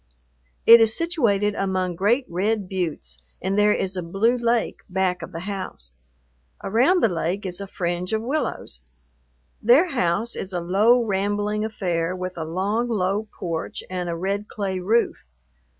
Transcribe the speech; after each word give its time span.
It 0.65 0.81
is 0.81 0.97
situated 0.97 1.53
among 1.53 1.93
great 1.95 2.25
red 2.27 2.67
buttes, 2.67 3.19
and 3.39 3.55
there 3.55 3.71
is 3.71 3.95
a 3.95 4.01
blue 4.01 4.35
lake 4.35 4.79
back 4.89 5.21
of 5.21 5.31
the 5.31 5.41
house. 5.41 5.93
Around 6.63 7.03
the 7.03 7.07
lake 7.07 7.45
is 7.45 7.61
a 7.61 7.67
fringe 7.67 8.11
of 8.11 8.23
willows. 8.23 8.81
Their 9.61 9.89
house 9.89 10.35
is 10.35 10.53
a 10.53 10.59
low, 10.59 11.03
rambling 11.03 11.63
affair, 11.63 12.15
with 12.15 12.35
a 12.35 12.45
long, 12.45 12.89
low 12.89 13.27
porch 13.31 13.83
and 13.91 14.09
a 14.09 14.15
red 14.17 14.47
clay 14.47 14.79
roof. 14.79 15.27